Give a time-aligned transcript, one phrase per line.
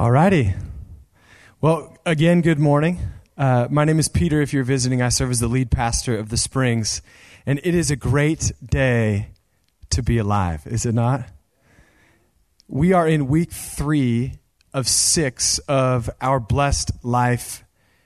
[0.00, 0.54] All righty.
[1.60, 3.00] Well, again, good morning.
[3.36, 4.40] Uh, my name is Peter.
[4.40, 7.02] If you're visiting, I serve as the lead pastor of the Springs.
[7.44, 9.28] And it is a great day
[9.90, 11.28] to be alive, is it not?
[12.66, 14.38] We are in week three
[14.72, 17.62] of six of our Blessed Life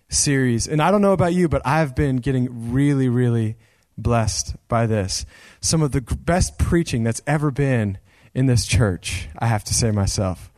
[0.08, 0.66] series.
[0.66, 3.56] And I don't know about you, but I've been getting really, really
[3.96, 5.26] blessed by this.
[5.60, 7.98] Some of the best preaching that's ever been
[8.34, 10.50] in this church, I have to say myself.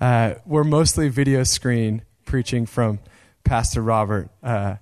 [0.00, 2.98] Uh, we're mostly video screen preaching from
[3.44, 4.28] Pastor Robert.
[4.42, 4.76] Uh,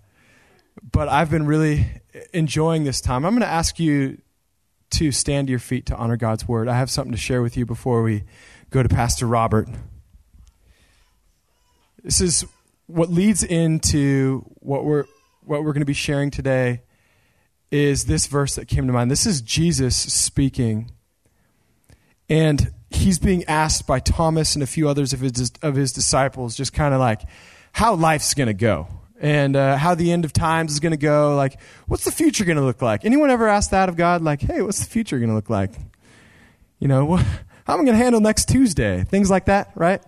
[0.91, 1.87] but I've been really
[2.33, 3.25] enjoying this time.
[3.25, 4.21] I'm going to ask you
[4.93, 6.69] to stand to your feet to honor God's word.
[6.69, 8.25] I have something to share with you before we
[8.71, 9.69] go to Pastor Robert.
[12.03, 12.45] This is
[12.87, 15.05] what leads into what we're
[15.45, 16.83] what we're going to be sharing today
[17.71, 19.11] is this verse that came to mind.
[19.11, 20.93] This is Jesus speaking.
[22.29, 26.57] And he's being asked by Thomas and a few others of his, of his disciples,
[26.57, 27.23] just kind of like
[27.73, 28.89] how life's going to go
[29.21, 31.37] and uh, how the end of times is going to go.
[31.37, 33.05] Like, what's the future going to look like?
[33.05, 34.23] Anyone ever asked that of God?
[34.23, 35.73] Like, hey, what's the future going to look like?
[36.79, 37.21] You know, what,
[37.65, 39.05] how am I going to handle next Tuesday?
[39.05, 40.03] Things like that, right?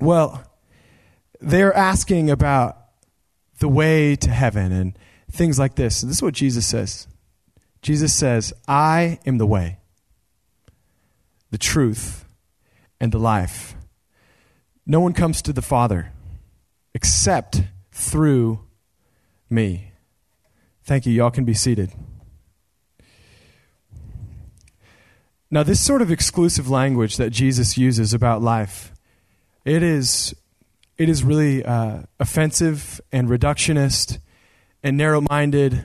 [0.00, 0.42] Well,
[1.40, 2.76] they're asking about
[3.60, 4.98] the way to heaven and
[5.30, 6.00] things like this.
[6.00, 7.06] This is what Jesus says
[7.82, 9.79] Jesus says, I am the way
[11.50, 12.24] the truth,
[13.00, 13.74] and the life.
[14.86, 16.12] No one comes to the Father
[16.94, 18.60] except through
[19.48, 19.92] me.
[20.84, 21.12] Thank you.
[21.12, 21.92] Y'all can be seated.
[25.50, 28.92] Now, this sort of exclusive language that Jesus uses about life,
[29.64, 30.34] it is,
[30.96, 34.18] it is really uh, offensive and reductionist
[34.82, 35.84] and narrow minded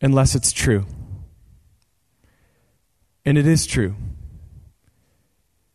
[0.00, 0.86] unless it's true.
[3.24, 3.94] And it is true.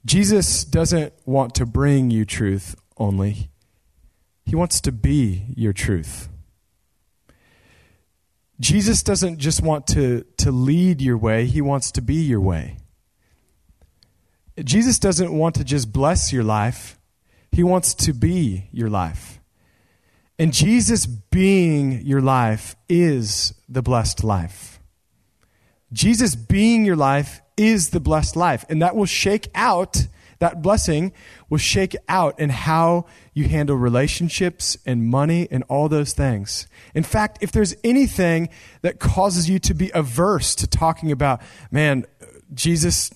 [0.07, 3.49] Jesus doesn't want to bring you truth only,
[4.45, 6.29] He wants to be your truth.
[8.57, 12.77] Jesus doesn't just want to, to lead your way, He wants to be your way.
[14.63, 16.97] Jesus doesn't want to just bless your life,
[17.51, 19.41] He wants to be your life.
[20.39, 24.79] And Jesus being your life is the blessed life.
[25.91, 28.63] Jesus being your life is the blessed life.
[28.69, 30.07] And that will shake out,
[30.39, 31.11] that blessing
[31.49, 36.67] will shake out in how you handle relationships and money and all those things.
[36.93, 38.49] In fact, if there's anything
[38.83, 41.41] that causes you to be averse to talking about,
[41.71, 42.05] man,
[42.53, 43.11] Jesus,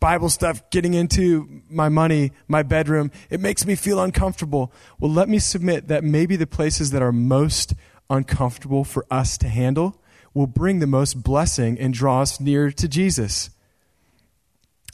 [0.00, 4.72] Bible stuff, getting into my money, my bedroom, it makes me feel uncomfortable.
[4.98, 7.74] Well, let me submit that maybe the places that are most
[8.08, 10.00] uncomfortable for us to handle
[10.34, 13.50] will bring the most blessing and draw us near to Jesus.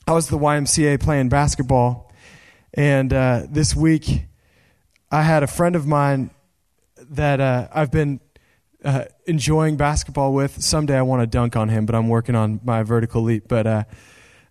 [0.06, 2.12] I was the YMCA playing basketball,
[2.74, 4.26] and uh, this week
[5.10, 6.28] I had a friend of mine
[7.12, 8.20] that uh, I've been
[8.84, 10.62] uh, enjoying basketball with.
[10.62, 13.48] Someday I want to dunk on him, but I'm working on my vertical leap.
[13.48, 13.84] But uh,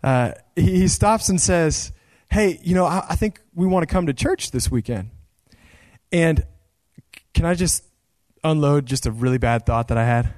[0.02, 1.92] uh, he, he, stops and says,
[2.32, 5.12] "Hey, you know, I, I think we want to come to church this weekend."
[6.12, 6.48] And
[7.36, 7.84] can I just
[8.44, 10.34] unload just a really bad thought that I had?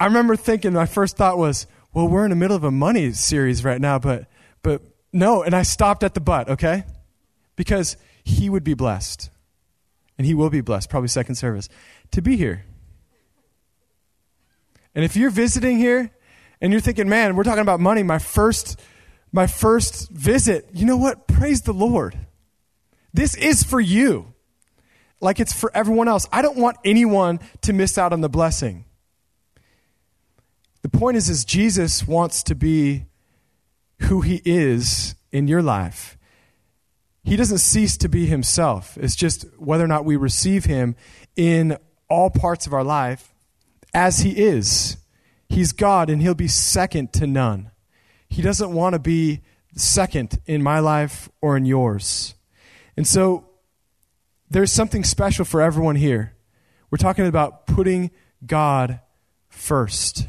[0.00, 3.12] I remember thinking my first thought was, well, we're in the middle of a money
[3.12, 4.26] series right now, but,
[4.62, 4.82] but
[5.12, 5.42] no.
[5.42, 6.84] And I stopped at the but, okay?
[7.56, 9.30] Because he would be blessed.
[10.16, 11.68] And he will be blessed, probably second service,
[12.10, 12.64] to be here.
[14.94, 16.10] And if you're visiting here
[16.60, 18.80] and you're thinking, man, we're talking about money, my first,
[19.32, 21.28] my first visit, you know what?
[21.28, 22.18] Praise the Lord.
[23.14, 24.34] This is for you.
[25.20, 26.26] Like it's for everyone else.
[26.32, 28.84] I don't want anyone to miss out on the blessing.
[30.82, 33.06] The point is, is Jesus wants to be
[34.02, 36.16] who he is in your life.
[37.22, 38.96] He doesn't cease to be himself.
[39.00, 40.96] It's just whether or not we receive him
[41.36, 41.76] in
[42.08, 43.34] all parts of our life
[43.92, 44.96] as he is.
[45.48, 47.70] He's God and he'll be second to none.
[48.28, 49.42] He doesn't want to be
[49.74, 52.34] second in my life or in yours.
[52.96, 53.48] And so
[54.50, 56.34] there's something special for everyone here.
[56.90, 58.10] We're talking about putting
[58.46, 59.00] God
[59.48, 60.28] first.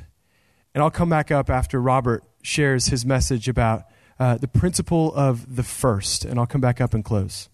[0.73, 3.83] And I'll come back up after Robert shares his message about
[4.19, 7.49] uh, the principle of the first, and I'll come back up and close.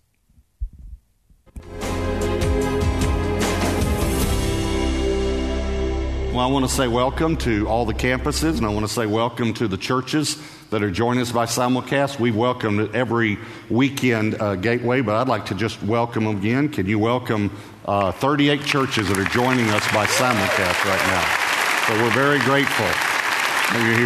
[6.32, 9.06] Well, I want to say welcome to all the campuses, and I want to say
[9.06, 10.38] welcome to the churches
[10.70, 12.20] that are joining us by simulcast.
[12.20, 13.38] We welcome every
[13.70, 16.68] weekend uh, Gateway, but I'd like to just welcome again.
[16.68, 21.45] Can you welcome uh, 38 churches that are joining us by simulcast right now?
[21.88, 24.00] So we're very grateful that you're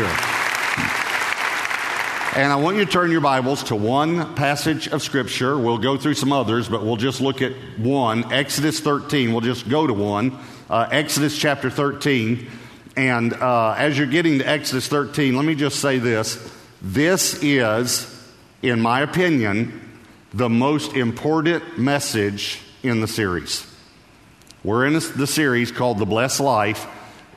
[2.35, 2.43] here.
[2.43, 5.57] And I want you to turn your Bibles to one passage of Scripture.
[5.57, 9.31] We'll go through some others, but we'll just look at one Exodus 13.
[9.31, 10.37] We'll just go to one.
[10.69, 12.49] Uh, Exodus chapter 13.
[12.97, 16.53] And uh, as you're getting to Exodus 13, let me just say this.
[16.81, 18.29] This is,
[18.61, 19.99] in my opinion,
[20.33, 23.65] the most important message in the series.
[24.65, 26.85] We're in the series called The Blessed Life,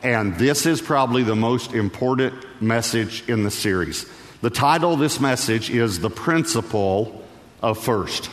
[0.02, 4.06] and this is probably the most important message in the series.
[4.40, 7.24] The title of this message is The Principle
[7.62, 8.28] of First.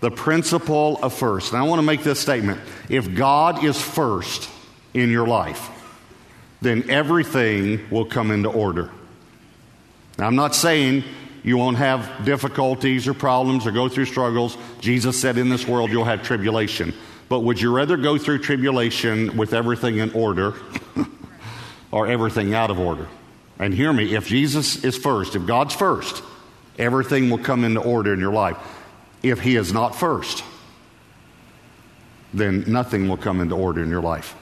[0.00, 1.52] The Principle of First.
[1.52, 2.60] And I want to make this statement.
[2.88, 4.50] If God is first
[4.92, 5.70] in your life,
[6.60, 8.90] then everything will come into order.
[10.18, 11.04] Now, I'm not saying
[11.42, 14.56] you won't have difficulties or problems or go through struggles.
[14.80, 16.92] Jesus said, In this world you'll have tribulation.
[17.30, 20.52] But would you rather go through tribulation with everything in order
[21.92, 23.06] or everything out of order?
[23.60, 26.24] And hear me, if Jesus is first, if God's first,
[26.76, 28.56] everything will come into order in your life.
[29.22, 30.42] If He is not first,
[32.34, 34.34] then nothing will come into order in your life.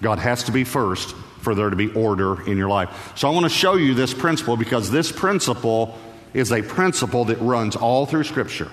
[0.00, 3.14] God has to be first for there to be order in your life.
[3.16, 5.98] So I want to show you this principle because this principle
[6.34, 8.70] is a principle that runs all through Scripture,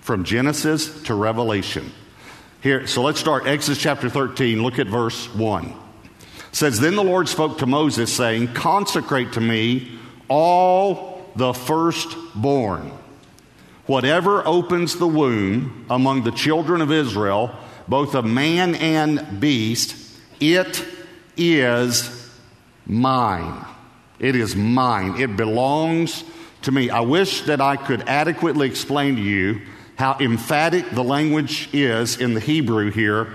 [0.00, 1.92] from Genesis to Revelation.
[2.62, 4.62] Here, so let's start Exodus chapter 13.
[4.62, 5.74] Look at verse 1
[6.52, 9.98] says, Then the Lord spoke to Moses, saying, Consecrate to me
[10.28, 12.92] all the firstborn.
[13.86, 17.54] Whatever opens the womb among the children of Israel,
[17.88, 19.96] both of man and beast,
[20.38, 20.84] it
[21.36, 22.30] is
[22.86, 23.64] mine.
[24.18, 25.20] It is mine.
[25.20, 26.22] It belongs
[26.62, 26.90] to me.
[26.90, 29.62] I wish that I could adequately explain to you
[30.00, 33.34] how emphatic the language is in the Hebrew here.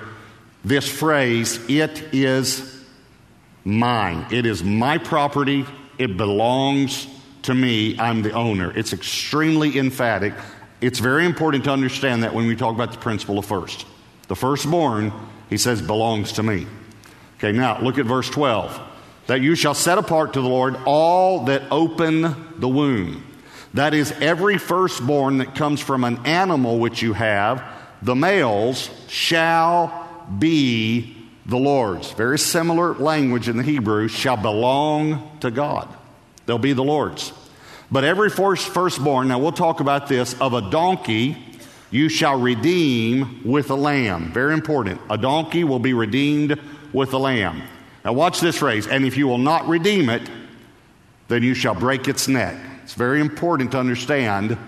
[0.63, 2.83] This phrase, it is
[3.63, 4.25] mine.
[4.31, 5.67] It is my property.
[5.99, 7.05] It belongs
[7.43, 7.99] to me.
[7.99, 8.75] I'm the owner.
[8.75, 10.33] It's extremely emphatic.
[10.81, 13.85] It's very important to understand that when we talk about the principle of first.
[14.27, 15.13] The firstborn,
[15.51, 16.65] he says, belongs to me.
[17.37, 18.81] Okay, now look at verse 12.
[19.27, 23.23] That you shall set apart to the Lord all that open the womb.
[23.75, 27.61] That is, every firstborn that comes from an animal which you have,
[28.01, 32.11] the males shall be the Lord's.
[32.13, 35.93] Very similar language in the Hebrew shall belong to God.
[36.45, 37.33] They'll be the Lord's.
[37.91, 41.37] But every first, firstborn, now we'll talk about this, of a donkey
[41.91, 44.31] you shall redeem with a lamb.
[44.31, 45.01] Very important.
[45.09, 46.59] A donkey will be redeemed
[46.93, 47.61] with a lamb.
[48.05, 48.87] Now watch this phrase.
[48.87, 50.21] And if you will not redeem it,
[51.27, 52.55] then you shall break its neck.
[52.85, 54.59] It's very important to understand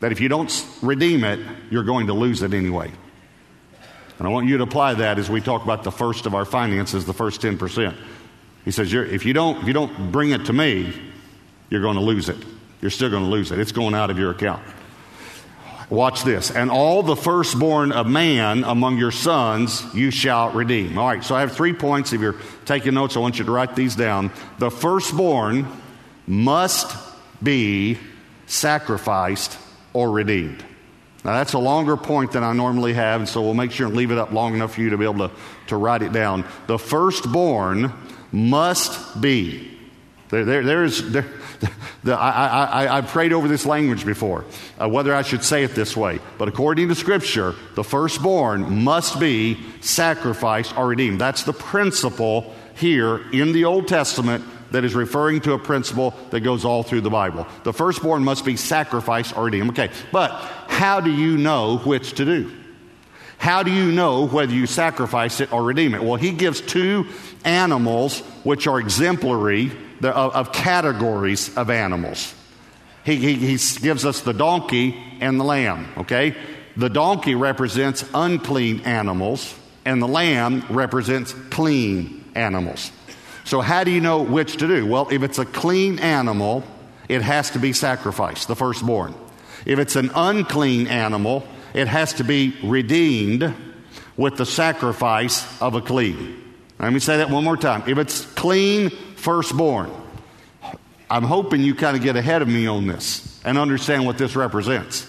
[0.00, 1.38] that if you don't redeem it,
[1.70, 2.90] you're going to lose it anyway.
[4.18, 6.44] And I want you to apply that as we talk about the first of our
[6.44, 7.96] finances, the first 10%.
[8.64, 10.92] He says, if you, don't, if you don't bring it to me,
[11.70, 12.38] you're going to lose it.
[12.80, 13.60] You're still going to lose it.
[13.60, 14.64] It's going out of your account.
[15.90, 16.50] Watch this.
[16.50, 20.98] And all the firstborn of man among your sons you shall redeem.
[20.98, 22.12] All right, so I have three points.
[22.12, 22.34] If you're
[22.64, 24.32] taking notes, I want you to write these down.
[24.58, 25.68] The firstborn
[26.26, 27.09] must
[27.42, 27.98] be
[28.46, 29.58] sacrificed
[29.92, 30.64] or redeemed.
[31.24, 33.96] Now, that's a longer point than I normally have, and so we'll make sure and
[33.96, 35.34] leave it up long enough for you to be able to,
[35.66, 36.46] to write it down.
[36.66, 37.92] The firstborn
[38.32, 39.78] must be.
[40.30, 41.26] There, there, there's, there,
[42.04, 44.46] the, I, I, I prayed over this language before,
[44.78, 46.20] uh, whether I should say it this way.
[46.38, 51.20] But according to Scripture, the firstborn must be sacrificed or redeemed.
[51.20, 56.40] That's the principle here in the Old Testament that is referring to a principle that
[56.40, 57.46] goes all through the Bible.
[57.64, 59.70] The firstborn must be sacrificed or redeemed.
[59.70, 60.30] Okay, but
[60.68, 62.52] how do you know which to do?
[63.38, 66.02] How do you know whether you sacrifice it or redeem it?
[66.02, 67.06] Well, he gives two
[67.42, 69.72] animals which are exemplary
[70.02, 72.34] of, categories of animals.
[73.02, 76.36] He, he, he gives us the donkey and the lamb, okay?
[76.76, 79.54] The donkey represents unclean animals,
[79.86, 82.92] and the lamb represents clean animals.
[83.50, 84.86] So, how do you know which to do?
[84.86, 86.62] Well, if it's a clean animal,
[87.08, 89.12] it has to be sacrificed, the firstborn.
[89.66, 93.52] If it's an unclean animal, it has to be redeemed
[94.16, 96.54] with the sacrifice of a clean.
[96.78, 97.82] Let me say that one more time.
[97.88, 99.90] If it's clean, firstborn.
[101.10, 104.36] I'm hoping you kind of get ahead of me on this and understand what this
[104.36, 105.08] represents.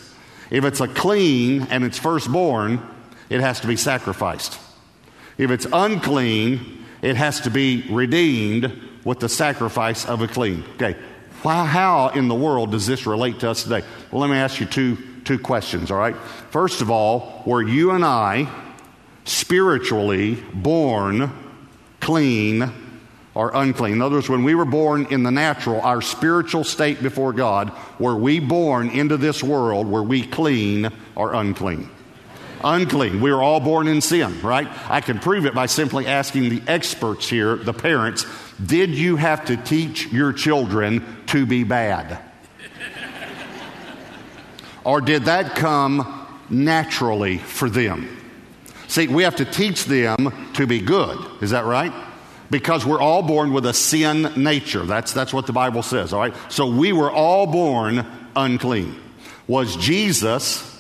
[0.50, 2.82] If it's a clean and it's firstborn,
[3.30, 4.60] it has to be sacrificed.
[5.38, 10.64] If it's unclean, it has to be redeemed with the sacrifice of a clean.
[10.76, 10.96] Okay,
[11.42, 13.84] Why, how in the world does this relate to us today?
[14.12, 16.16] Well, let me ask you two, two questions, all right?
[16.52, 18.48] First of all, were you and I
[19.26, 21.32] spiritually born
[22.00, 22.72] clean
[23.34, 23.94] or unclean.
[23.94, 27.72] In other words, when we were born in the natural, our spiritual state before God,
[27.98, 31.90] were we born into this world, were we clean or unclean?
[32.64, 33.22] Unclean.
[33.22, 34.68] We were all born in sin, right?
[34.90, 38.26] I can prove it by simply asking the experts here, the parents,
[38.64, 42.20] did you have to teach your children to be bad?
[44.84, 48.18] or did that come naturally for them?
[48.88, 51.18] See, we have to teach them to be good.
[51.42, 51.94] Is that right?
[52.52, 54.86] because we're all born with a sin nature.
[54.86, 56.36] That's, that's what the Bible says, all right?
[56.50, 59.02] So we were all born unclean.
[59.48, 60.71] Was Jesus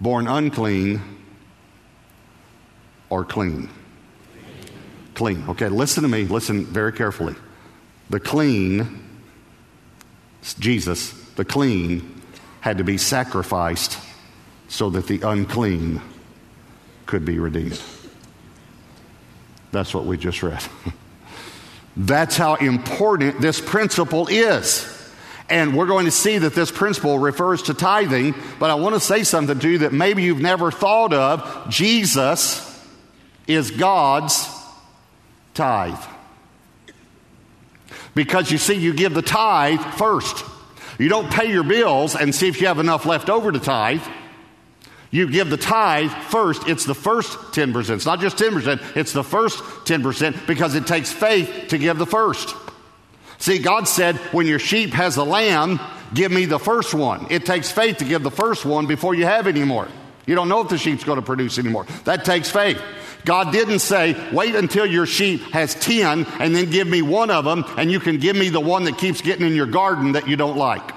[0.00, 1.00] born unclean
[3.08, 3.68] or clean?
[5.14, 5.44] Clean.
[5.48, 6.24] Okay, listen to me.
[6.24, 7.34] Listen very carefully.
[8.10, 9.02] The clean,
[10.58, 12.22] Jesus, the clean,
[12.60, 13.98] had to be sacrificed
[14.68, 16.02] so that the unclean
[17.06, 17.80] could be redeemed.
[19.72, 20.62] That's what we just read.
[21.96, 24.95] That's how important this principle is.
[25.48, 29.00] And we're going to see that this principle refers to tithing, but I want to
[29.00, 31.68] say something to you that maybe you've never thought of.
[31.68, 32.62] Jesus
[33.46, 34.48] is God's
[35.54, 36.02] tithe.
[38.14, 40.44] Because you see, you give the tithe first.
[40.98, 44.02] You don't pay your bills and see if you have enough left over to tithe.
[45.10, 46.66] You give the tithe first.
[46.66, 47.90] It's the first 10%.
[47.90, 52.06] It's not just 10%, it's the first 10% because it takes faith to give the
[52.06, 52.54] first.
[53.38, 55.80] See, God said, when your sheep has a lamb,
[56.14, 57.26] give me the first one.
[57.30, 59.88] It takes faith to give the first one before you have any more.
[60.26, 61.86] You don't know if the sheep's going to produce anymore.
[62.04, 62.80] That takes faith.
[63.24, 67.44] God didn't say, wait until your sheep has 10 and then give me one of
[67.44, 70.28] them and you can give me the one that keeps getting in your garden that
[70.28, 70.92] you don't like.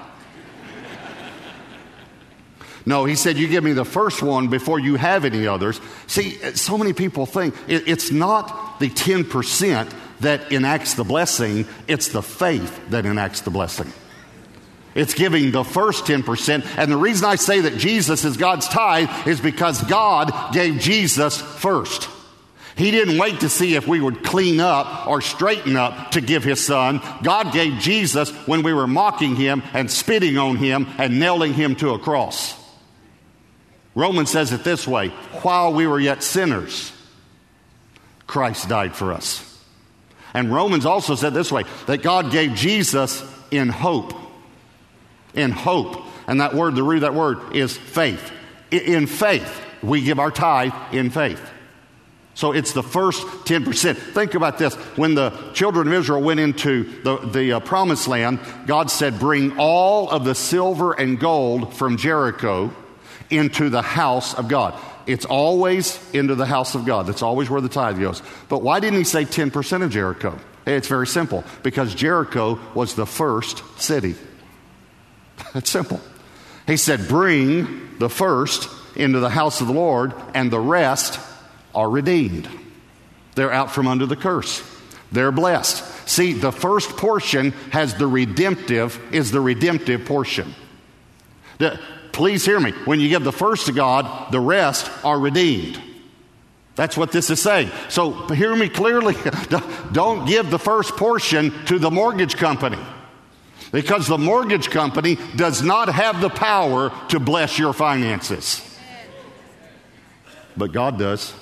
[2.86, 5.80] No, he said, You give me the first one before you have any others.
[6.06, 12.22] See, so many people think it's not the 10% that enacts the blessing, it's the
[12.22, 13.92] faith that enacts the blessing.
[14.94, 16.66] It's giving the first 10%.
[16.76, 21.40] And the reason I say that Jesus is God's tithe is because God gave Jesus
[21.40, 22.08] first.
[22.76, 26.44] He didn't wait to see if we would clean up or straighten up to give
[26.44, 27.00] his son.
[27.22, 31.76] God gave Jesus when we were mocking him and spitting on him and nailing him
[31.76, 32.54] to a cross.
[33.94, 35.08] Romans says it this way
[35.42, 36.92] while we were yet sinners,
[38.26, 39.49] Christ died for us.
[40.34, 44.12] And Romans also said this way that God gave Jesus in hope.
[45.34, 46.02] In hope.
[46.26, 48.32] And that word, the root of that word is faith.
[48.70, 49.60] In faith.
[49.82, 51.40] We give our tithe in faith.
[52.34, 53.96] So it's the first 10%.
[53.96, 54.74] Think about this.
[54.96, 59.58] When the children of Israel went into the, the uh, promised land, God said, Bring
[59.58, 62.72] all of the silver and gold from Jericho
[63.30, 64.80] into the house of God.
[65.06, 67.06] It's always into the house of God.
[67.06, 68.22] That's always where the tithe goes.
[68.48, 70.38] But why didn't he say 10% of Jericho?
[70.66, 74.14] It's very simple because Jericho was the first city.
[75.54, 76.00] It's simple.
[76.66, 81.18] He said, Bring the first into the house of the Lord, and the rest
[81.74, 82.48] are redeemed.
[83.34, 84.62] They're out from under the curse.
[85.12, 86.08] They're blessed.
[86.08, 90.54] See, the first portion has the redemptive, is the redemptive portion.
[91.58, 91.80] The,
[92.12, 92.72] please hear me.
[92.84, 95.80] When you give the first to God, the rest are redeemed.
[96.76, 97.70] That's what this is saying.
[97.88, 99.14] So hear me clearly.
[99.92, 102.78] Don't give the first portion to the mortgage company.
[103.72, 108.66] Because the mortgage company does not have the power to bless your finances.
[110.56, 111.34] But God does.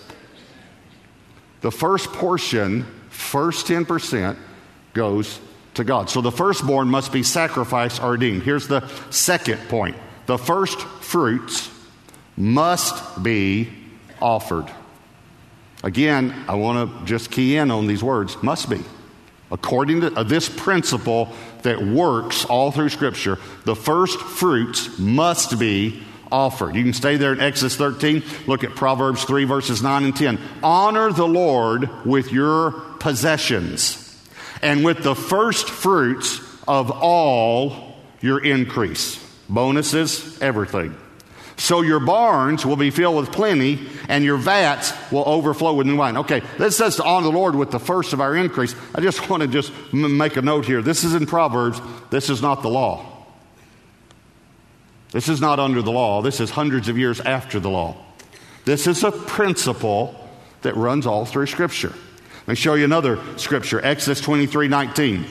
[1.61, 4.37] The first portion, first 10%,
[4.93, 5.41] goes
[5.75, 6.11] to God.
[6.11, 8.43] So the firstborn must be sacrificed or redeemed.
[8.43, 9.97] Here's the second point
[10.29, 11.71] the first fruits
[12.37, 13.67] must be
[14.21, 14.71] offered.
[15.83, 18.81] Again, I want to just key in on these words must be.
[19.51, 21.33] According to uh, this principle
[21.63, 26.77] that works all through Scripture, the first fruits must be offered.
[26.77, 28.23] You can stay there in Exodus 13.
[28.47, 30.39] Look at Proverbs 3, verses 9 and 10.
[30.63, 34.05] Honor the Lord with your possessions
[34.61, 40.95] and with the first fruits of all your increase bonuses, everything.
[41.57, 45.97] So your barns will be filled with plenty, and your vats will overflow with new
[45.97, 46.17] wine.
[46.19, 48.77] Okay, this says to honor the Lord with the first of our increase.
[48.95, 50.83] I just want to just m- make a note here.
[50.83, 51.81] This is in Proverbs.
[52.11, 53.05] This is not the law.
[55.11, 56.23] This is not under the law.
[56.23, 57.97] This is hundreds of years after the law.
[58.65, 60.15] This is a principle
[60.63, 61.93] that runs all through Scripture.
[62.49, 65.27] Let me show you another scripture Exodus 23 19.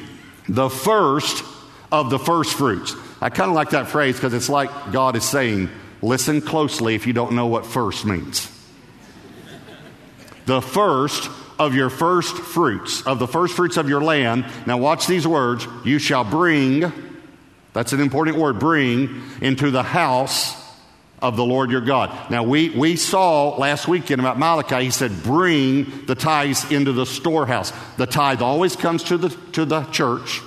[0.50, 1.44] The first
[1.92, 2.96] of the first fruits.
[3.22, 5.70] I kind of like that phrase because it's like God is saying,
[6.02, 8.52] listen closely if you don't know what first means.
[10.46, 14.46] the first of your first fruits, of the first fruits of your land.
[14.66, 15.68] Now, watch these words.
[15.84, 16.92] You shall bring,
[17.74, 20.56] that's an important word, bring into the house
[21.20, 22.30] of the Lord your God.
[22.30, 27.06] Now, we, we saw last weekend about Malachi, he said, bring the tithes into the
[27.06, 27.74] storehouse.
[27.98, 30.42] The tithe always comes to the, to the church.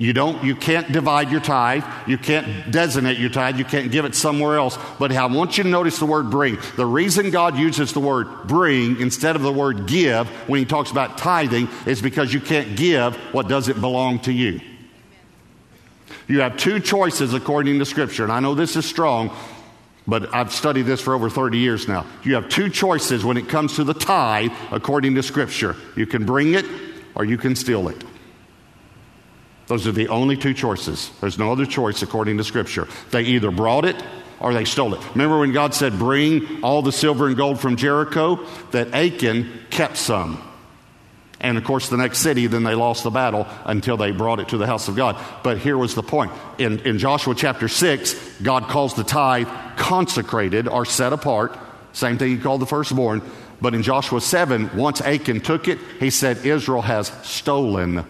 [0.00, 1.82] You don't, you can't divide your tithe.
[2.06, 3.58] You can't designate your tithe.
[3.58, 4.78] You can't give it somewhere else.
[4.96, 6.56] But I want you to notice the word bring.
[6.76, 10.92] The reason God uses the word bring instead of the word give when he talks
[10.92, 14.60] about tithing is because you can't give what doesn't belong to you.
[16.28, 18.22] You have two choices according to Scripture.
[18.22, 19.36] And I know this is strong,
[20.06, 22.06] but I've studied this for over 30 years now.
[22.22, 25.74] You have two choices when it comes to the tithe according to Scripture.
[25.96, 26.66] You can bring it
[27.16, 28.04] or you can steal it.
[29.68, 31.10] Those are the only two choices.
[31.20, 32.88] There's no other choice according to Scripture.
[33.10, 34.02] They either brought it
[34.40, 35.10] or they stole it.
[35.10, 38.44] Remember when God said, Bring all the silver and gold from Jericho?
[38.70, 40.42] That Achan kept some.
[41.40, 44.48] And of course, the next city, then they lost the battle until they brought it
[44.48, 45.16] to the house of God.
[45.44, 46.32] But here was the point.
[46.58, 51.56] In, in Joshua chapter 6, God calls the tithe consecrated or set apart.
[51.92, 53.22] Same thing he called the firstborn.
[53.60, 58.04] But in Joshua 7, once Achan took it, he said, Israel has stolen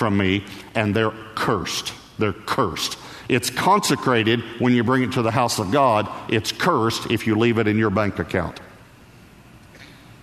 [0.00, 0.42] from me,
[0.74, 1.92] and they're cursed.
[2.18, 2.96] They're cursed.
[3.28, 6.08] It's consecrated when you bring it to the house of God.
[6.30, 8.58] It's cursed if you leave it in your bank account.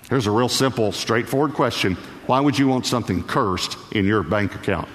[0.09, 1.93] Here's a real simple, straightforward question
[2.25, 4.87] Why would you want something cursed in your bank account?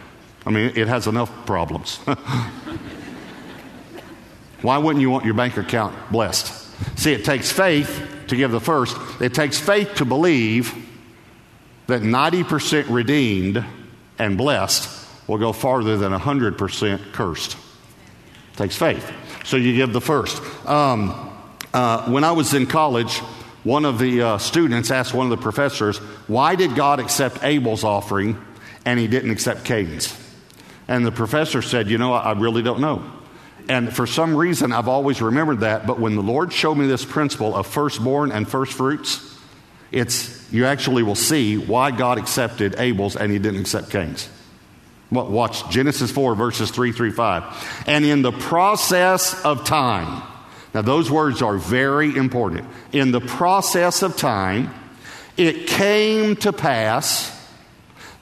[0.44, 1.98] I mean, it has enough problems.
[4.62, 6.98] Why wouldn't you want your bank account blessed?
[6.98, 10.74] See, it takes faith to give the first, it takes faith to believe
[11.86, 13.64] that 90% redeemed
[14.22, 14.88] and blessed
[15.26, 17.54] will go farther than 100% cursed.
[17.54, 19.10] It takes faith.
[19.44, 20.40] So you give the first.
[20.66, 21.30] Um,
[21.74, 23.18] uh, when I was in college,
[23.64, 25.98] one of the uh, students asked one of the professors,
[26.28, 28.40] Why did God accept Abel's offering
[28.84, 30.16] and he didn't accept Cain's?
[30.86, 33.02] And the professor said, You know, I really don't know.
[33.68, 35.86] And for some reason, I've always remembered that.
[35.86, 39.31] But when the Lord showed me this principle of firstborn and first fruits,
[39.92, 44.28] it's, you actually will see why God accepted Abel's and he didn't accept Cain's.
[45.10, 47.84] Watch Genesis 4, verses 3 through 5.
[47.86, 50.22] And in the process of time,
[50.72, 52.66] now those words are very important.
[52.92, 54.72] In the process of time,
[55.36, 57.30] it came to pass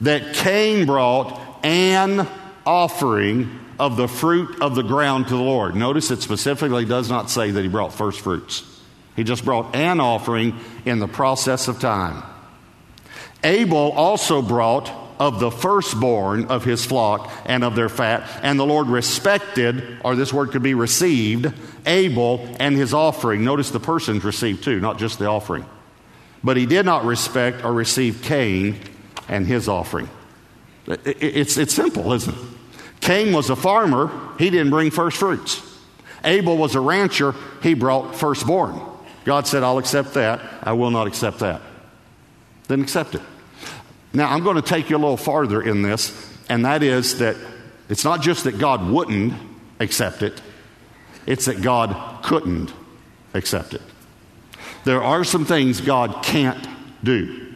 [0.00, 2.26] that Cain brought an
[2.66, 5.76] offering of the fruit of the ground to the Lord.
[5.76, 8.79] Notice it specifically does not say that he brought first fruits.
[9.16, 12.22] He just brought an offering in the process of time.
[13.42, 18.64] Abel also brought of the firstborn of his flock and of their fat, and the
[18.64, 21.52] Lord respected, or this word could be received,
[21.84, 23.44] Abel and his offering.
[23.44, 25.66] Notice the persons received too, not just the offering.
[26.42, 28.76] But he did not respect or receive Cain
[29.28, 30.08] and his offering.
[30.86, 32.40] It's, it's simple, isn't it?
[33.00, 35.62] Cain was a farmer, he didn't bring first fruits.
[36.24, 38.80] Abel was a rancher, he brought firstborn.
[39.30, 40.40] God said, I'll accept that.
[40.60, 41.62] I will not accept that.
[42.66, 43.22] Then accept it.
[44.12, 47.36] Now, I'm going to take you a little farther in this, and that is that
[47.88, 49.34] it's not just that God wouldn't
[49.78, 50.42] accept it,
[51.26, 52.72] it's that God couldn't
[53.32, 53.82] accept it.
[54.82, 56.66] There are some things God can't
[57.04, 57.54] do.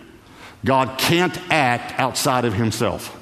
[0.65, 3.21] God can't act outside of himself.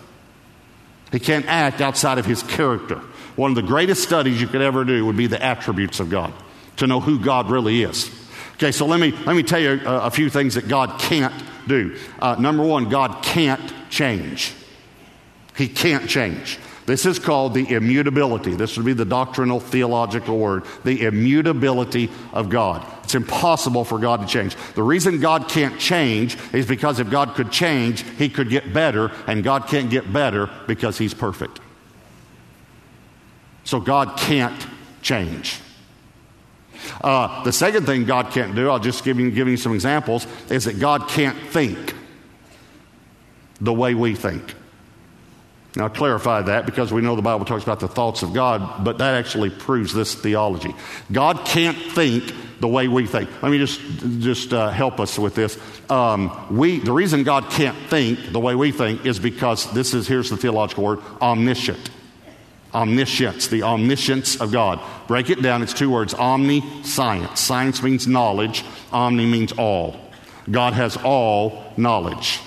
[1.10, 2.96] He can't act outside of his character.
[3.34, 6.34] One of the greatest studies you could ever do would be the attributes of God,
[6.76, 8.10] to know who God really is.
[8.62, 11.34] Okay, so let me, let me tell you a, a few things that God can't
[11.66, 11.98] do.
[12.20, 14.54] Uh, number one, God can't change.
[15.56, 16.60] He can't change.
[16.86, 18.54] This is called the immutability.
[18.54, 22.86] This would be the doctrinal theological word the immutability of God.
[23.02, 24.54] It's impossible for God to change.
[24.76, 29.10] The reason God can't change is because if God could change, he could get better,
[29.26, 31.58] and God can't get better because he's perfect.
[33.64, 34.68] So God can't
[35.02, 35.58] change.
[37.00, 40.26] Uh, the second thing God can't do, I'll just give you, give you some examples,
[40.50, 41.94] is that God can't think
[43.60, 44.54] the way we think.
[45.74, 48.84] Now, I'll clarify that because we know the Bible talks about the thoughts of God,
[48.84, 50.74] but that actually proves this theology.
[51.10, 53.30] God can't think the way we think.
[53.42, 53.80] Let me just,
[54.20, 55.58] just uh, help us with this.
[55.90, 60.06] Um, we, the reason God can't think the way we think is because this is,
[60.06, 61.90] here's the theological word, omniscient.
[62.74, 64.80] Omniscience, the omniscience of God.
[65.06, 67.40] Break it down, it's two words omni, science.
[67.40, 70.00] Science means knowledge, omni means all.
[70.50, 72.40] God has all knowledge.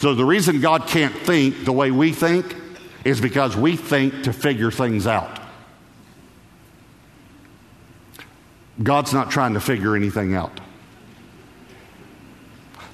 [0.00, 2.56] So the reason God can't think the way we think
[3.04, 5.40] is because we think to figure things out.
[8.82, 10.60] God's not trying to figure anything out.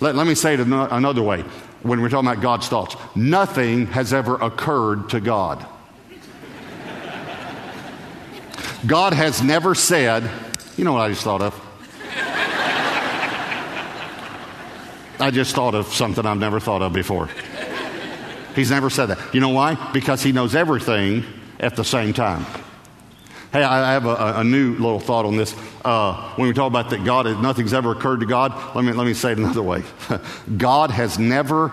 [0.00, 1.42] Let, let me say it another way
[1.82, 2.96] when we're talking about God's thoughts.
[3.14, 5.64] Nothing has ever occurred to God.
[8.86, 10.30] God has never said,
[10.76, 11.64] you know what I just thought of?
[15.20, 17.28] I just thought of something I've never thought of before.
[18.54, 19.34] He's never said that.
[19.34, 19.90] You know why?
[19.92, 21.24] Because he knows everything
[21.58, 22.46] at the same time.
[23.52, 25.56] Hey, I have a, a new little thought on this.
[25.84, 29.06] Uh, when we talk about that God, nothing's ever occurred to God, let me, let
[29.06, 29.82] me say it another way.
[30.56, 31.72] God has never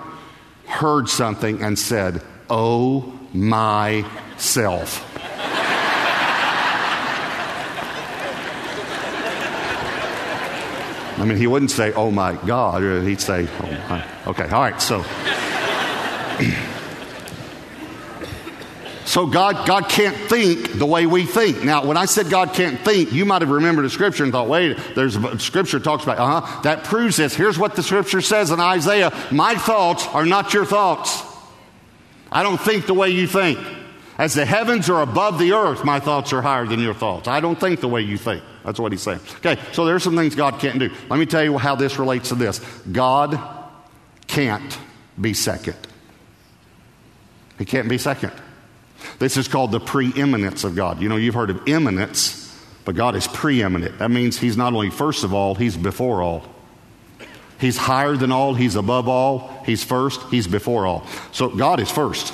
[0.65, 5.03] heard something and said, Oh, myself.
[11.17, 14.05] I mean, he wouldn't say, oh my God, he'd say, oh my.
[14.27, 15.03] Okay, all right, so.
[19.05, 21.63] so God, God can't think the way we think.
[21.63, 24.49] Now, when I said God can't think, you might have remembered a scripture and thought,
[24.49, 27.33] wait, there's a scripture talks about, uh huh, that proves this.
[27.33, 31.23] Here's what the scripture says in Isaiah My thoughts are not your thoughts.
[32.29, 33.57] I don't think the way you think.
[34.17, 37.29] As the heavens are above the earth, my thoughts are higher than your thoughts.
[37.29, 38.43] I don't think the way you think.
[38.65, 39.19] That's what he's saying.
[39.37, 40.89] Okay, so there's some things God can't do.
[41.09, 42.59] Let me tell you how this relates to this.
[42.91, 43.39] God
[44.27, 44.77] can't
[45.19, 45.77] be second.
[47.59, 48.31] He can't be second.
[49.19, 50.99] This is called the preeminence of God.
[50.99, 52.41] You know, you've heard of eminence,
[52.85, 53.99] but God is preeminent.
[53.99, 56.43] That means He's not only first of all, He's before all.
[57.59, 61.05] He's higher than all, He's above all, He's first, He's before all.
[61.31, 62.33] So God is first.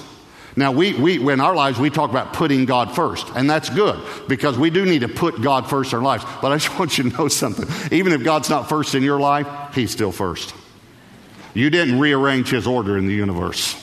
[0.55, 3.99] Now, we, we, in our lives, we talk about putting God first, and that's good
[4.27, 6.25] because we do need to put God first in our lives.
[6.41, 7.67] But I just want you to know something.
[7.91, 10.53] Even if God's not first in your life, He's still first.
[11.53, 13.75] You didn't rearrange His order in the universe,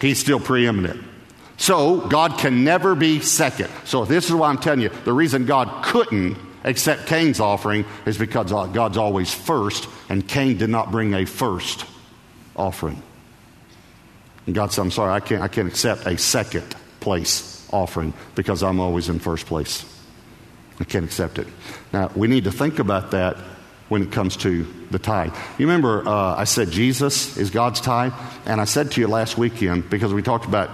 [0.00, 1.04] He's still preeminent.
[1.60, 3.68] So, God can never be second.
[3.84, 8.16] So, this is why I'm telling you the reason God couldn't accept Cain's offering is
[8.16, 11.84] because God's always first, and Cain did not bring a first
[12.56, 13.02] offering.
[14.48, 18.62] And God said, I'm sorry, I can't, I can't accept a second place offering because
[18.62, 19.84] I'm always in first place.
[20.80, 21.46] I can't accept it.
[21.92, 23.36] Now, we need to think about that
[23.90, 25.34] when it comes to the tithe.
[25.58, 28.14] You remember uh, I said Jesus is God's tithe?
[28.46, 30.70] And I said to you last weekend, because we talked about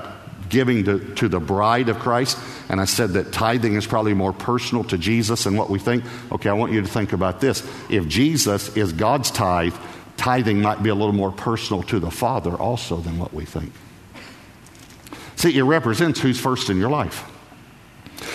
[0.49, 4.33] giving to, to the bride of Christ, and I said that tithing is probably more
[4.33, 6.05] personal to Jesus than what we think.
[6.31, 7.69] Okay, I want you to think about this.
[7.91, 9.75] If Jesus is God's tithe,
[10.25, 13.71] tithing might be a little more personal to the Father also than what we think.
[15.37, 17.31] See, it represents who's first in your life.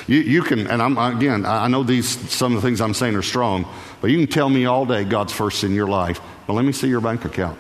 [0.06, 3.16] You, you can, and I'm, again, I know these, some of the things I'm saying
[3.16, 3.68] are strong,
[4.02, 6.22] but you can tell me all day God's first in your life.
[6.46, 7.58] But let me see your bank account.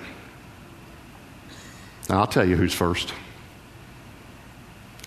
[2.08, 3.12] Now, I'll tell you who's first.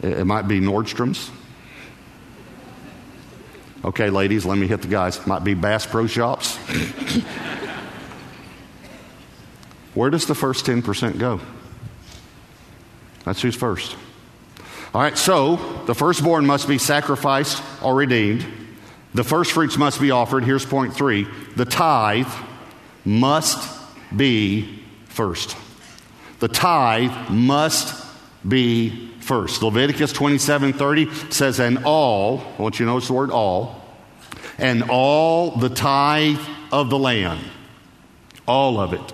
[0.02, 1.30] It, it might be Nordstrom's.
[3.84, 5.24] Okay, ladies, let me hit the guys.
[5.28, 6.58] Might be Bass Pro Shops.
[9.94, 11.40] Where does the first 10% go?
[13.24, 13.96] That's who's first.
[14.94, 18.46] All right, so the firstborn must be sacrificed or redeemed.
[19.14, 20.44] The first fruits must be offered.
[20.44, 21.26] Here's point three
[21.56, 22.32] the tithe
[23.04, 23.80] must
[24.14, 25.56] be first.
[26.40, 28.06] The tithe must
[28.46, 29.62] be first.
[29.62, 33.82] Leviticus 27 30 says, And all, I want you to notice the word all,
[34.58, 37.40] and all the tithe of the land,
[38.46, 39.12] all of it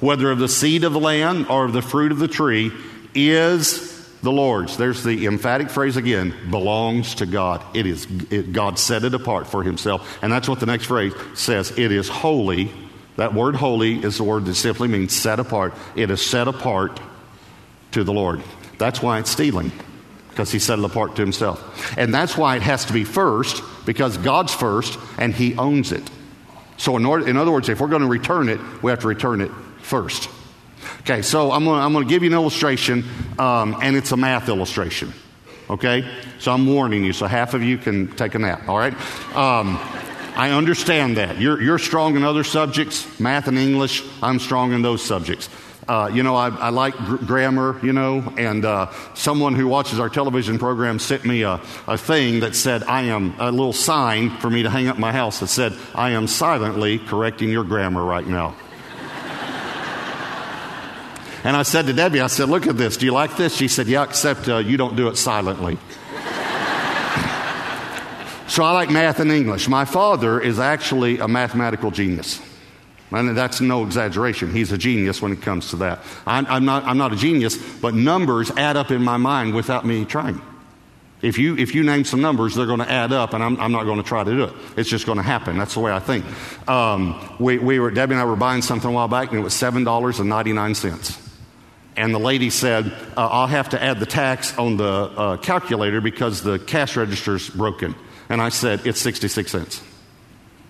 [0.00, 2.72] whether of the seed of the land or of the fruit of the tree,
[3.14, 3.90] is
[4.22, 4.76] the Lord's.
[4.76, 7.62] There's the emphatic phrase again belongs to God.
[7.74, 10.18] It is, it, God set it apart for Himself.
[10.22, 12.70] And that's what the next phrase says it is holy.
[13.16, 15.74] That word holy is the word that simply means set apart.
[15.96, 17.00] It is set apart
[17.92, 18.42] to the Lord.
[18.78, 19.72] That's why it's stealing,
[20.30, 21.96] because He set it apart to Himself.
[21.98, 26.08] And that's why it has to be first, because God's first and He owns it.
[26.76, 29.08] So, in, order, in other words, if we're going to return it, we have to
[29.08, 29.50] return it
[29.82, 30.28] first.
[31.00, 33.04] Okay, so I'm to I'm gonna give you an illustration,
[33.38, 35.12] um, and it's a math illustration.
[35.70, 36.04] Okay?
[36.40, 38.92] So I'm warning you, so half of you can take a nap, all right?
[39.36, 39.78] Um,
[40.36, 41.38] I understand that.
[41.38, 44.02] You're, you're strong in other subjects, math and English.
[44.20, 45.48] I'm strong in those subjects.
[45.86, 50.00] Uh, you know, I, I like gr- grammar, you know, and uh, someone who watches
[50.00, 54.30] our television program sent me a, a thing that said, I am, a little sign
[54.38, 58.04] for me to hang up my house that said, I am silently correcting your grammar
[58.04, 58.56] right now.
[61.42, 62.96] And I said to Debbie, I said, Look at this.
[62.96, 63.56] Do you like this?
[63.56, 65.74] She said, Yeah, except uh, you don't do it silently.
[68.48, 69.68] so I like math and English.
[69.68, 72.40] My father is actually a mathematical genius.
[73.12, 74.52] And that's no exaggeration.
[74.52, 76.00] He's a genius when it comes to that.
[76.26, 79.84] I'm, I'm, not, I'm not a genius, but numbers add up in my mind without
[79.84, 80.40] me trying.
[81.20, 83.72] If you, if you name some numbers, they're going to add up, and I'm, I'm
[83.72, 84.54] not going to try to do it.
[84.76, 85.58] It's just going to happen.
[85.58, 86.24] That's the way I think.
[86.68, 89.42] Um, we, we were, Debbie and I were buying something a while back, and it
[89.42, 91.19] was $7.99.
[92.00, 96.00] And the lady said, uh, I'll have to add the tax on the uh, calculator
[96.00, 97.94] because the cash register's broken.
[98.30, 99.82] And I said, It's 66 cents.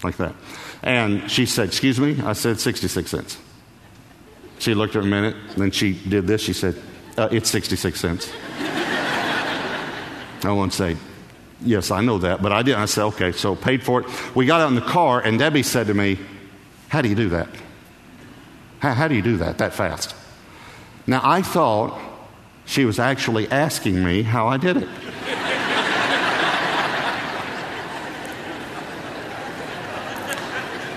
[0.03, 0.35] Like that.
[0.83, 2.21] And she said, Excuse me?
[2.21, 3.38] I said, 66 cents.
[4.59, 6.43] She looked at a minute, then she did this.
[6.43, 6.75] She said,
[7.16, 8.33] uh, It's 66 cents.
[8.59, 10.97] I won't say,
[11.61, 12.81] Yes, I know that, but I didn't.
[12.81, 14.35] I said, Okay, so paid for it.
[14.35, 16.19] We got out in the car, and Debbie said to me,
[16.88, 17.49] How do you do that?
[18.81, 20.16] How, how do you do that that fast?
[21.07, 21.99] Now, I thought
[22.67, 24.89] she was actually asking me how I did it.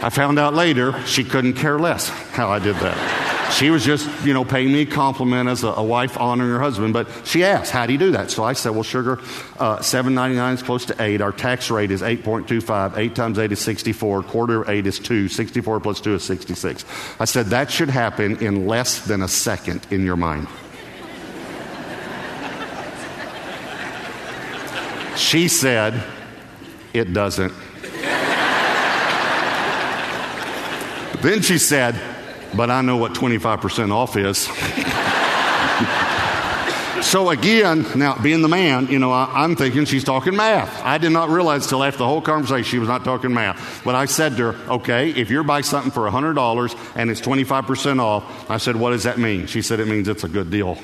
[0.04, 3.23] I found out later she couldn't care less how I did that.
[3.54, 6.60] She was just, you know, paying me a compliment as a, a, wife honoring her
[6.60, 6.92] husband.
[6.92, 9.20] But she asked, "How do you do that?" So I said, "Well, sugar,
[9.60, 11.22] uh, seven ninety nine is close to eight.
[11.22, 12.98] Our tax rate is eight point two five.
[12.98, 14.24] Eight times eight is sixty four.
[14.24, 15.28] Quarter of eight is two.
[15.28, 16.84] Sixty four plus two is sixty six.
[17.20, 20.48] I said that should happen in less than a second in your mind.
[25.16, 26.04] She said,
[26.92, 27.54] "It doesn't."
[31.22, 31.96] then she said,
[32.56, 34.48] but I know what 25% off is.
[37.06, 40.82] so again, now being the man, you know, I, am thinking she's talking math.
[40.84, 43.84] I did not realize till after the whole conversation she was not talking math.
[43.84, 48.00] But I said to her, okay, if you're buying something for $100 and it's 25%
[48.00, 49.48] off, I said, what does that mean?
[49.48, 50.78] She said, it means it's a good deal.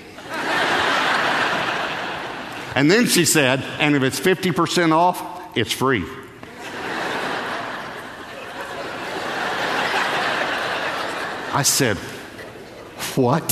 [2.75, 6.05] and then she said, and if it's 50% off, it's free.
[11.53, 11.97] I said,
[13.15, 13.51] What?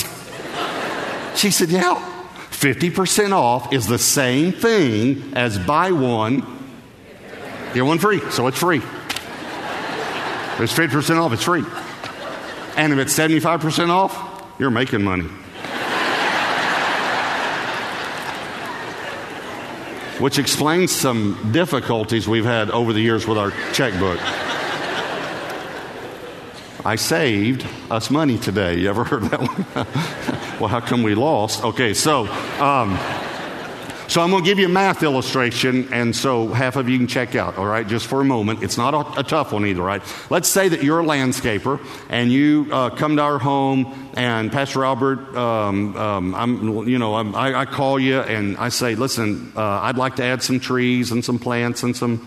[1.36, 2.03] She said, Yeah.
[2.51, 6.39] 50% off is the same thing as buy one,
[7.75, 8.19] get one free.
[8.31, 8.77] So it's free.
[8.77, 11.63] If it's 50% off, it's free.
[12.75, 15.25] And if it's 75% off, you're making money.
[20.19, 24.19] Which explains some difficulties we've had over the years with our checkbook.
[26.88, 28.80] I saved us money today.
[28.80, 30.58] You ever heard that one?
[30.62, 31.62] well, how come we lost?
[31.62, 32.28] Okay, so.
[32.62, 32.97] Um,
[34.08, 37.08] so I'm going to give you a math illustration, and so half of you can
[37.08, 38.63] check out, all right, just for a moment.
[38.63, 40.02] It's not a, a tough one either, right?
[40.30, 44.86] Let's say that you're a landscaper, and you uh, come to our home, and Pastor
[44.86, 49.52] Albert, um, um, I'm, you know, I'm, I, I, call you, and I say, listen,
[49.58, 52.26] uh, I'd like to add some trees and some plants and some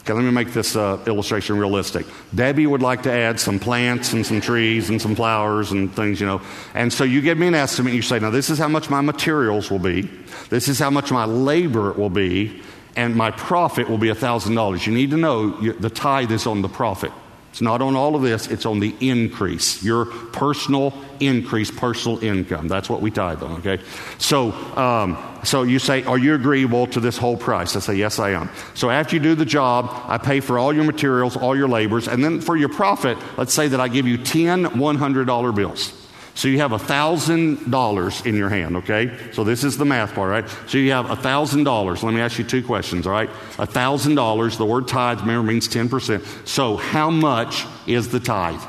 [0.00, 2.06] Okay, let me make this uh, illustration realistic.
[2.34, 6.20] Debbie would like to add some plants and some trees and some flowers and things,
[6.20, 6.40] you know.
[6.74, 7.92] And so you give me an estimate.
[7.92, 10.02] You say, now this is how much my materials will be.
[10.48, 12.62] This is how much my labor will be.
[12.96, 14.86] And my profit will be $1,000.
[14.86, 17.12] You need to know the tithe is on the profit.
[17.50, 22.68] It's not on all of this, it's on the increase, your personal increase, personal income.
[22.68, 23.82] That's what we tithe on, okay?
[24.18, 27.74] So, um, so you say, Are you agreeable to this whole price?
[27.74, 28.50] I say, Yes, I am.
[28.74, 32.06] So after you do the job, I pay for all your materials, all your labors,
[32.06, 35.99] and then for your profit, let's say that I give you 10 $100 bills.
[36.40, 39.14] So you have $1,000 in your hand, okay?
[39.32, 40.48] So this is the math part, right?
[40.68, 42.02] So you have $1,000.
[42.02, 43.28] Let me ask you two questions, all right?
[43.58, 46.48] $1,000, the word tithe, remember, means 10%.
[46.48, 48.62] So how much is the tithe?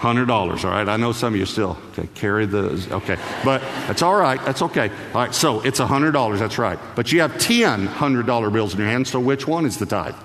[0.00, 0.86] $100, all right?
[0.86, 3.16] I know some of you still okay, carry the, okay.
[3.42, 4.44] But that's all right.
[4.44, 4.90] That's okay.
[5.14, 6.78] All right, so it's $100, that's right.
[6.94, 10.16] But you have 10 $100 bills in your hand, so which one is the tithe?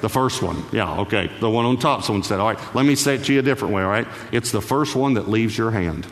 [0.00, 0.62] The first one.
[0.72, 1.30] Yeah, okay.
[1.40, 2.40] The one on top, someone said.
[2.40, 4.06] All right, let me say it to you a different way, all right?
[4.32, 6.06] It's the first one that leaves your hand.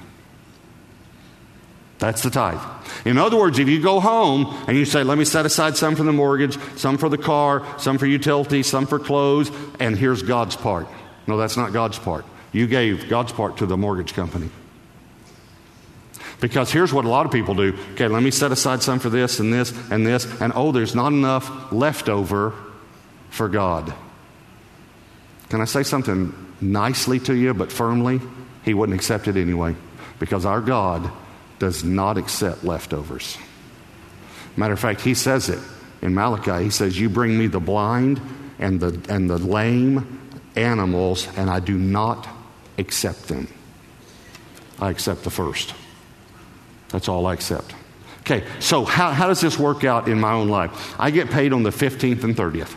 [1.99, 2.61] That's the tithe.
[3.07, 5.97] In other words, if you go home and you say, let me set aside some
[5.97, 10.23] for the mortgage, some for the car, some for utilities, some for clothes, and here's
[10.23, 10.89] God's part.
[11.27, 12.27] No, that's not God's part.
[12.53, 14.51] You gave God's part to the mortgage company.
[16.39, 17.79] Because here's what a lot of people do.
[17.93, 20.95] Okay, let me set aside some for this and this and this, and oh, there's
[20.95, 22.53] not enough left over
[23.37, 23.93] for God.
[25.51, 28.21] Can I say something nicely to you, but firmly?
[28.65, 29.77] He wouldn't accept it anyway,
[30.19, 31.09] because our God
[31.59, 33.39] does not accept leftovers.
[34.57, 35.61] Matter of fact, he says it
[36.03, 36.65] in Malachi.
[36.65, 38.21] He says, You bring me the blind
[38.59, 40.21] and the, and the lame
[40.57, 42.27] animals, and I do not
[42.79, 43.49] accept them.
[44.81, 45.75] I accept the first.
[46.89, 47.75] That's all I accept.
[48.21, 50.95] Okay, so how, how does this work out in my own life?
[50.99, 52.75] I get paid on the 15th and 30th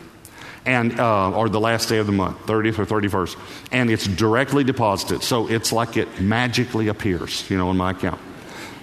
[0.66, 3.36] and uh, or the last day of the month, 30th or 31st,
[3.72, 5.22] and it's directly deposited.
[5.22, 8.20] So it's like it magically appears, you know, in my account.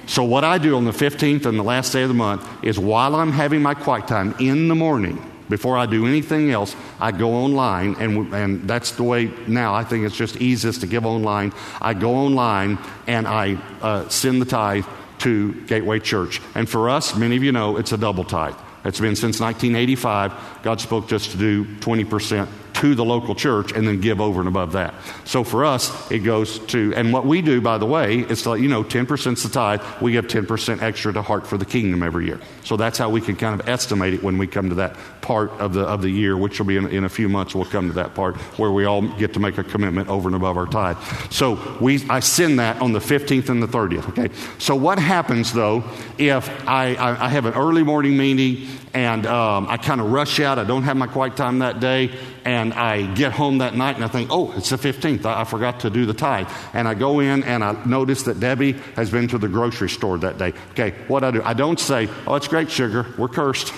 [0.07, 2.79] So, what I do on the 15th and the last day of the month is
[2.79, 7.11] while I'm having my quiet time in the morning, before I do anything else, I
[7.11, 9.73] go online, and, and that's the way now.
[9.73, 11.53] I think it's just easiest to give online.
[11.81, 14.85] I go online and I uh, send the tithe
[15.19, 16.41] to Gateway Church.
[16.55, 18.55] And for us, many of you know, it's a double tithe.
[18.87, 20.63] It's been since 1985.
[20.63, 24.47] God spoke just to do 20% to the local church and then give over and
[24.47, 24.93] above that.
[25.25, 28.51] So for us, it goes to, and what we do, by the way, is to
[28.51, 29.81] let you know 10% is the tithe.
[29.99, 32.39] We give 10% extra to Heart for the Kingdom every year.
[32.63, 34.95] So that's how we can kind of estimate it when we come to that
[35.27, 37.53] part of the, of the year, which will be in, in a few months.
[37.53, 40.35] We'll come to that part where we all get to make a commitment over and
[40.37, 40.97] above our tithe.
[41.29, 44.33] So we, I send that on the 15th and the 30th, okay?
[44.57, 45.83] So what happens, though,
[46.17, 50.39] if I, I, I have an early morning meeting and um, I kind of rush
[50.39, 53.95] out, I don't have my quiet time that day, and I get home that night
[53.95, 55.25] and I think, oh, it's the 15th.
[55.25, 56.47] I, I, forgot to do the tithe.
[56.73, 60.17] And I go in and I notice that Debbie has been to the grocery store
[60.19, 60.53] that day.
[60.71, 61.43] Okay, what I do?
[61.43, 63.05] I don't say, oh, it's great, sugar.
[63.17, 63.73] We're cursed.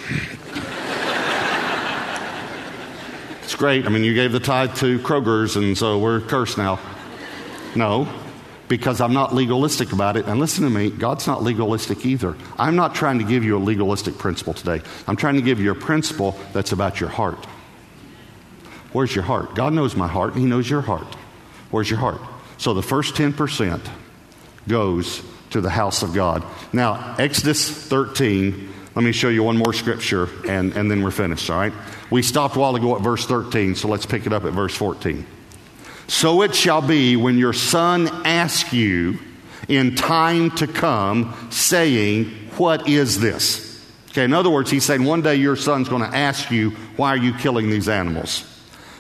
[3.50, 3.88] It's great.
[3.88, 6.80] I mean, you gave the tithe to Kroger's, and so we're cursed now.
[7.76, 8.08] No,
[8.68, 10.28] because I'm not legalistic about it.
[10.28, 12.38] And listen to me, God's not legalistic either.
[12.60, 14.84] I'm not trying to give you a legalistic principle today.
[15.08, 17.44] I'm trying to give you a principle that's about your heart.
[18.94, 19.56] Where's your heart?
[19.56, 21.16] God knows my heart, He knows your heart.
[21.72, 22.22] Where's your heart?
[22.60, 23.82] So the first 10%
[24.68, 26.46] goes to the house of God.
[26.72, 31.49] Now, Exodus 13, let me show you one more scripture, and, and then we're finished,
[31.49, 31.73] all right?
[32.10, 34.75] We stopped a while ago at verse 13, so let's pick it up at verse
[34.75, 35.25] 14.
[36.08, 39.19] So it shall be when your son asks you
[39.67, 42.25] in time to come, saying,
[42.58, 43.86] What is this?
[44.10, 47.10] Okay, in other words, he's saying one day your son's going to ask you, Why
[47.10, 48.45] are you killing these animals?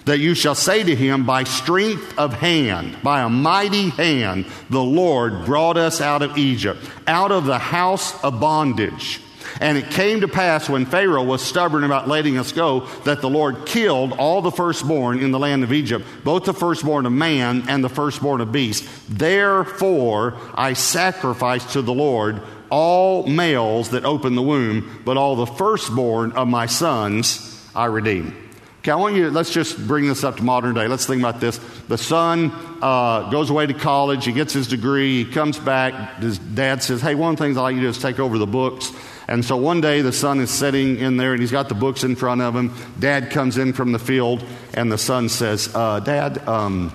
[0.05, 4.83] that you shall say to him, By strength of hand, by a mighty hand, the
[4.83, 9.21] Lord brought us out of Egypt, out of the house of bondage.
[9.59, 13.29] And it came to pass when Pharaoh was stubborn about letting us go that the
[13.29, 17.65] Lord killed all the firstborn in the land of Egypt, both the firstborn of man
[17.67, 18.87] and the firstborn of beast.
[19.09, 25.47] Therefore I sacrificed to the Lord all males that open the womb, but all the
[25.47, 28.49] firstborn of my sons I redeem.
[28.79, 30.87] Okay, I want you to, let's just bring this up to modern day.
[30.87, 31.57] Let's think about this.
[31.89, 36.19] The son uh, goes away to college, he gets his degree, he comes back.
[36.19, 38.19] His dad says, Hey, one of the things I like you to do is take
[38.19, 38.93] over the books.
[39.29, 42.03] And so one day the son is sitting in there and he's got the books
[42.03, 42.73] in front of him.
[42.99, 46.91] Dad comes in from the field and the son says, uh, Dad, um,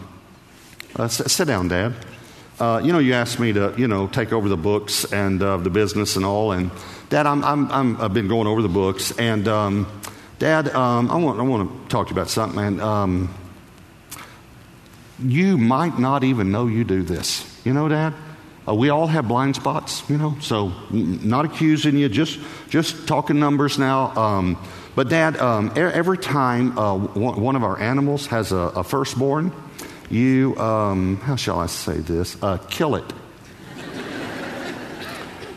[0.96, 1.94] uh, sit down, Dad.
[2.58, 5.56] Uh, you know, you asked me to, you know, take over the books and uh,
[5.56, 6.52] the business and all.
[6.52, 6.70] And
[7.08, 9.48] Dad, I'm, I'm, I'm, I've been going over the books and.
[9.48, 9.86] Um,
[10.40, 12.80] Dad, um, I, want, I want to talk to you about something, man.
[12.80, 13.32] Um,
[15.22, 17.48] you might not even know you do this.
[17.64, 18.14] You know, Dad?
[18.66, 22.38] Uh, we all have blind spots, you know, so not accusing you, just,
[22.70, 24.16] just talking numbers now.
[24.16, 24.58] Um,
[24.94, 29.52] but, Dad, um, every time uh, one of our animals has a, a firstborn,
[30.08, 33.04] you, um, how shall I say this, uh, kill it.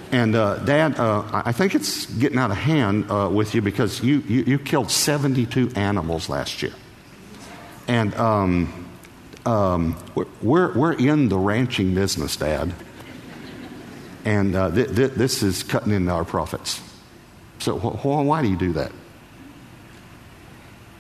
[0.10, 4.02] And uh, Dad, uh, I think it's getting out of hand uh, with you because
[4.02, 6.72] you, you, you, killed 72 animals last year.
[7.89, 8.88] And um,
[9.46, 9.98] um,
[10.41, 12.74] we're, we're in the ranching business, Dad.
[14.28, 16.82] And uh, th- th- this is cutting into our profits.
[17.60, 18.92] So wh- why do you do that?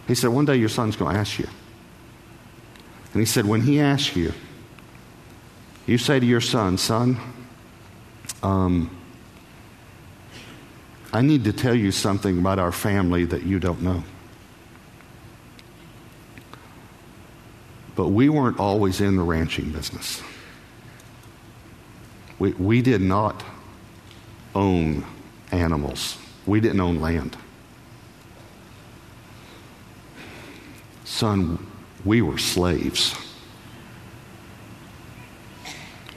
[0.07, 1.47] He said, One day your son's going to ask you.
[3.11, 4.31] And he said, When he asks you,
[5.87, 7.17] you say to your son, Son,
[8.43, 8.97] um,
[11.11, 14.05] I need to tell you something about our family that you don't know.
[17.93, 20.21] But we weren't always in the ranching business.
[22.39, 23.43] We, we did not
[24.53, 25.05] own
[25.51, 27.37] animals, we didn't own land.
[31.03, 31.65] Son,
[32.05, 33.15] we were slaves.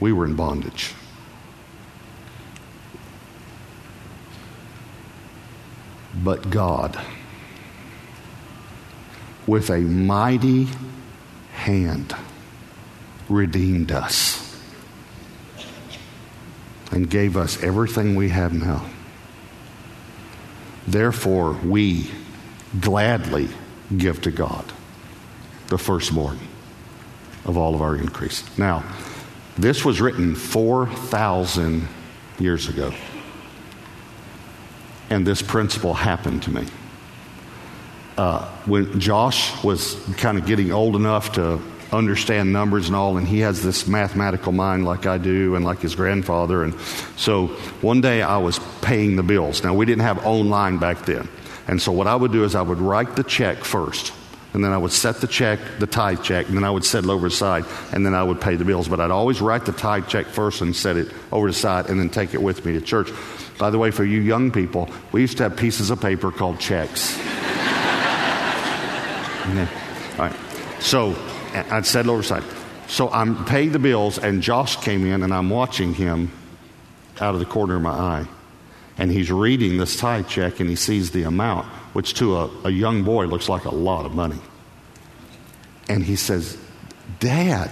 [0.01, 0.95] We were in bondage.
[6.23, 7.01] but God
[9.47, 10.69] with a mighty
[11.53, 12.15] hand
[13.29, 14.40] redeemed us
[16.91, 18.85] and gave us everything we have now.
[20.87, 22.11] Therefore, we
[22.81, 23.49] gladly
[23.97, 24.65] give to God
[25.69, 26.39] the firstborn
[27.45, 28.59] of all of our increase.
[28.59, 28.85] Now,
[29.57, 31.87] this was written 4,000
[32.39, 32.93] years ago
[35.11, 36.67] and this principle happened to me.
[38.17, 41.61] Uh, when Josh was kind of getting old enough to
[41.93, 45.81] understand numbers and all, and he has this mathematical mind like I do and like
[45.81, 46.63] his grandfather.
[46.63, 46.79] And
[47.17, 47.49] so
[47.81, 49.63] one day I was paying the bills.
[49.63, 51.29] Now, we didn't have online back then.
[51.67, 54.13] And so what I would do is I would write the check first.
[54.53, 57.05] And then I would set the check, the tithe check, and then I would set
[57.05, 58.89] it over the side, and then I would pay the bills.
[58.89, 62.01] But I'd always write the tithe check first and set it over the side, and
[62.01, 63.13] then take it with me to church.
[63.59, 66.59] By the way, for you young people, we used to have pieces of paper called
[66.59, 67.17] checks.
[70.19, 70.37] All right.
[70.81, 71.15] So
[71.55, 72.45] Over the side.
[72.89, 76.33] So I'm paying the bills, and Josh came in, and I'm watching him
[77.21, 78.27] out of the corner of my eye.
[78.99, 82.71] And he's reading this tithe check, and he sees the amount which to a, a
[82.71, 84.39] young boy looks like a lot of money.
[85.89, 86.57] And he says,
[87.19, 87.69] Dad,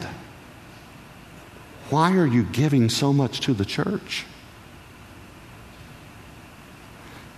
[1.90, 4.24] why are you giving so much to the church?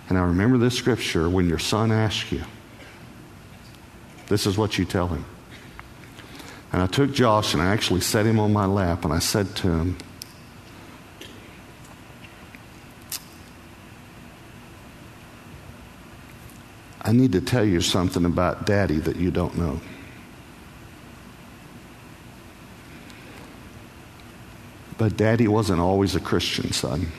[0.09, 2.43] And I remember this scripture when your son asks you,
[4.27, 5.23] this is what you tell him.
[6.71, 9.55] And I took Josh and I actually set him on my lap and I said
[9.57, 9.97] to him,
[17.01, 19.81] I need to tell you something about daddy that you don't know.
[24.97, 27.11] But daddy wasn't always a Christian, son.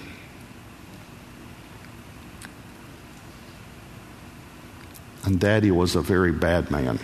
[5.24, 7.00] And daddy was a very bad man.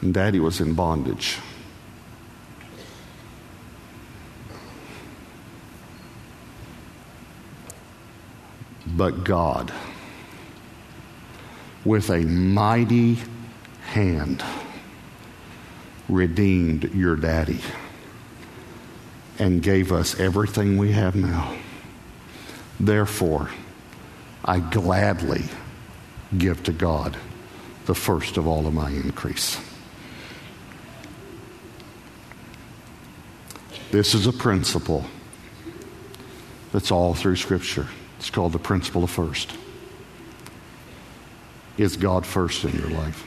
[0.00, 1.38] And daddy was in bondage.
[8.86, 9.72] But God
[11.84, 13.18] with a mighty
[13.82, 14.44] hand
[16.08, 17.60] redeemed your daddy
[19.38, 21.56] and gave us everything we have now.
[22.80, 23.50] Therefore,
[24.44, 25.44] I gladly
[26.36, 27.16] give to God
[27.86, 29.60] the first of all of my increase.
[33.90, 35.04] This is a principle
[36.72, 37.86] that's all through Scripture.
[38.18, 39.54] It's called the principle of first.
[41.78, 43.24] Is God first in your life?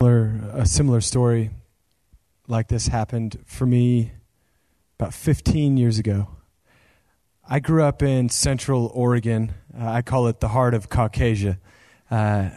[0.00, 1.50] A similar story
[2.48, 4.10] like this happened for me
[4.98, 6.30] about 15 years ago.
[7.48, 9.54] I grew up in central Oregon.
[9.72, 11.58] Uh, I call it the heart of Caucasia.
[12.10, 12.50] Uh,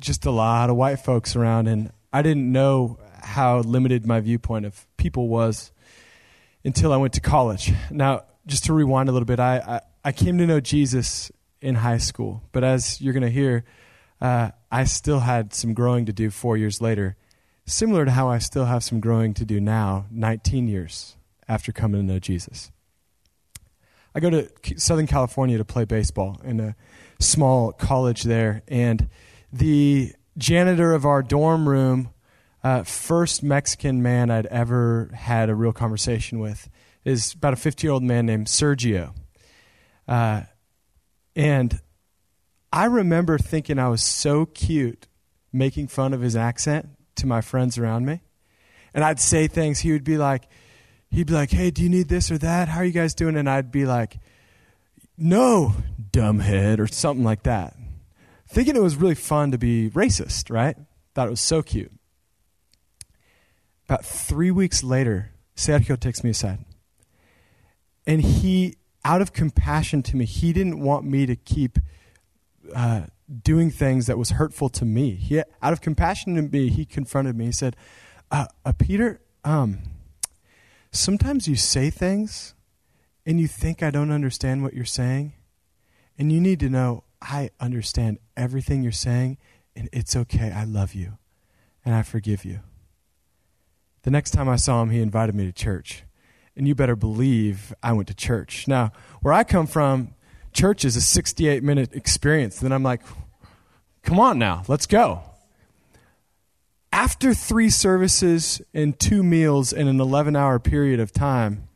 [0.00, 4.66] just a lot of white folks around, and I didn't know how limited my viewpoint
[4.66, 5.72] of people was
[6.64, 7.72] until I went to college.
[7.90, 11.76] Now, just to rewind a little bit, I, I, I came to know Jesus in
[11.76, 13.64] high school, but as you're going to hear,
[14.20, 17.16] uh, I still had some growing to do four years later,
[17.66, 21.16] similar to how I still have some growing to do now, 19 years
[21.48, 22.70] after coming to know Jesus.
[24.14, 24.48] I go to
[24.78, 26.74] Southern California to play baseball in a
[27.20, 29.08] small college there, and
[29.52, 32.10] the janitor of our dorm room,
[32.66, 36.68] uh, first Mexican man I'd ever had a real conversation with,
[37.04, 39.14] is about a 50 year old man named Sergio.
[40.08, 40.42] Uh,
[41.36, 41.80] and
[42.72, 45.06] I remember thinking I was so cute
[45.52, 48.20] making fun of his accent to my friends around me.
[48.92, 50.48] And I'd say things, he would be like,
[51.08, 52.66] he'd be like, hey, do you need this or that?
[52.66, 53.36] How are you guys doing?
[53.36, 54.18] And I'd be like,
[55.16, 55.72] no,
[56.10, 57.76] dumbhead, or something like that.
[58.48, 60.76] Thinking it was really fun to be racist, right?
[61.14, 61.92] Thought it was so cute.
[63.88, 66.64] About three weeks later, Sergio takes me aside.
[68.06, 71.78] And he out of compassion to me, he didn't want me to keep
[72.74, 73.02] uh,
[73.44, 75.14] doing things that was hurtful to me.
[75.14, 77.46] He, out of compassion to me, he confronted me.
[77.46, 77.76] He said,
[78.32, 79.78] uh, uh, Peter, um,
[80.90, 82.54] sometimes you say things
[83.24, 85.34] and you think I don't understand what you're saying.
[86.18, 89.38] And you need to know I understand everything you're saying,
[89.76, 90.50] and it's okay.
[90.50, 91.18] I love you,
[91.84, 92.60] and I forgive you.
[94.06, 96.04] The next time I saw him, he invited me to church
[96.56, 98.68] and you better believe I went to church.
[98.68, 100.14] Now, where I come from,
[100.52, 102.60] church is a 68 minute experience.
[102.60, 103.02] Then I'm like,
[104.04, 105.22] come on now, let's go.
[106.92, 111.66] After three services and two meals in an 11 hour period of time,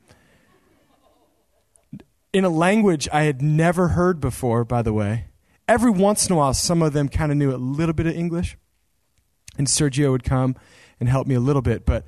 [2.32, 5.24] in a language I had never heard before, by the way,
[5.66, 8.14] every once in a while, some of them kind of knew a little bit of
[8.14, 8.56] English.
[9.58, 10.54] And Sergio would come
[11.00, 11.84] and help me a little bit.
[11.84, 12.04] But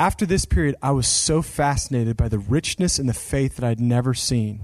[0.00, 3.80] after this period, I was so fascinated by the richness and the faith that I'd
[3.80, 4.62] never seen.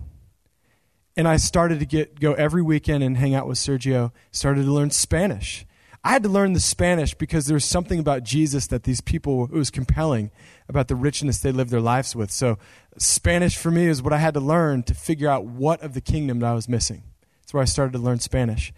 [1.15, 4.73] And I started to get go every weekend and hang out with Sergio, started to
[4.73, 5.67] learn Spanish.
[6.03, 9.45] I had to learn the Spanish because there was something about Jesus that these people
[9.45, 10.31] it was compelling
[10.71, 12.31] about the richness they lived their lives with.
[12.31, 12.59] So
[12.97, 16.01] Spanish for me is what I had to learn to figure out what of the
[16.01, 17.03] kingdom that I was missing.
[17.43, 18.73] That's where I started to learn Spanish.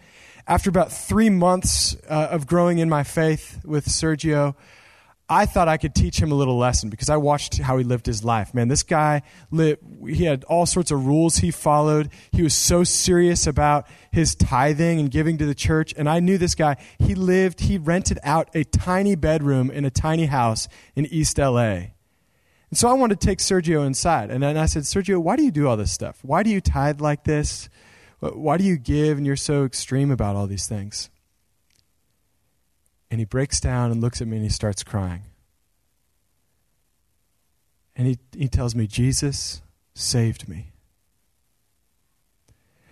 [0.45, 4.55] after about three months uh, of growing in my faith with Sergio,
[5.31, 8.07] I thought I could teach him a little lesson because I watched how he lived
[8.07, 8.53] his life.
[8.55, 9.21] Man, this guy
[9.51, 12.09] lived, he had all sorts of rules he followed.
[12.31, 15.93] He was so serious about his tithing and giving to the church.
[15.95, 16.77] And I knew this guy.
[16.97, 21.91] He lived, he rented out a tiny bedroom in a tiny house in East LA.
[22.71, 24.31] And so I wanted to take Sergio inside.
[24.31, 26.19] And then I said, Sergio, why do you do all this stuff?
[26.23, 27.69] Why do you tithe like this?
[28.19, 31.09] Why do you give and you're so extreme about all these things?
[33.11, 35.23] And he breaks down and looks at me and he starts crying.
[37.95, 39.61] And he, he tells me, Jesus
[39.93, 40.71] saved me.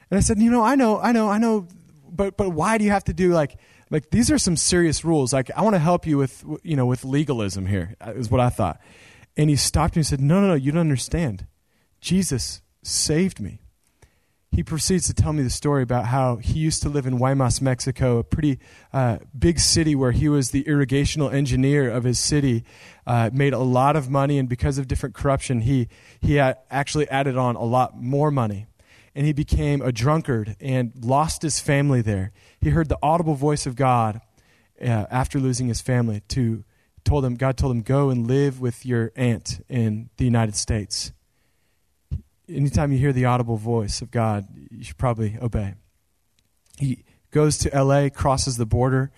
[0.09, 1.67] And I said, you know, I know, I know, I know,
[2.09, 3.57] but but why do you have to do like
[3.89, 5.33] like these are some serious rules.
[5.33, 8.41] Like I want to help you with you know with legalism here uh, is what
[8.41, 8.79] I thought.
[9.35, 11.45] And he stopped me and said, no, no, no, you don't understand.
[12.01, 13.61] Jesus saved me
[14.51, 17.61] he proceeds to tell me the story about how he used to live in Guaymas,
[17.61, 18.59] Mexico, a pretty
[18.93, 22.63] uh, big city where he was the irrigational engineer of his city,
[23.05, 25.89] uh, made a lot of money, and because of different corruption, he,
[26.21, 28.67] he actually added on a lot more money.
[29.13, 32.31] And he became a drunkard and lost his family there.
[32.61, 34.21] He heard the audible voice of God
[34.81, 36.63] uh, after losing his family to
[37.03, 41.13] told him God told him go and live with your aunt in the United States
[42.49, 45.75] anytime you hear the audible voice of God, you should probably obey.
[46.77, 49.11] He goes to LA, crosses the border,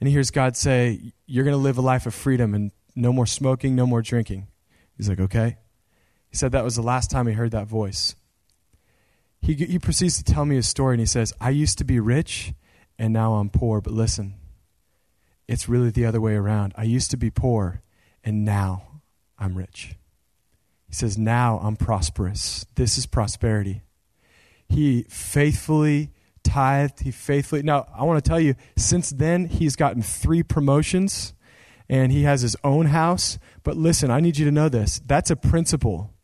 [0.00, 3.12] and he hears God say, You're going to live a life of freedom and no
[3.12, 4.48] more smoking, no more drinking.
[4.96, 5.58] He's like, Okay.
[6.28, 8.16] He said that was the last time he heard that voice.
[9.40, 12.00] He, he proceeds to tell me his story, and he says, I used to be
[12.00, 12.54] rich,
[12.98, 13.80] and now I'm poor.
[13.80, 14.34] But listen,
[15.46, 16.72] it's really the other way around.
[16.76, 17.82] I used to be poor,
[18.24, 19.00] and now
[19.38, 19.96] I'm rich.
[20.94, 22.66] He says, Now I'm prosperous.
[22.76, 23.82] This is prosperity.
[24.68, 26.12] He faithfully
[26.44, 27.00] tithed.
[27.00, 27.64] He faithfully.
[27.64, 31.34] Now, I want to tell you, since then, he's gotten three promotions
[31.88, 33.40] and he has his own house.
[33.64, 35.00] But listen, I need you to know this.
[35.04, 36.14] That's a principle